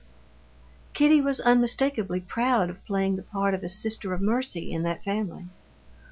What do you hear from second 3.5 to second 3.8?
of a